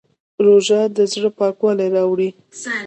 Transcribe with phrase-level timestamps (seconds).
[0.45, 2.29] روژه د زړه پاکوالی راوړي.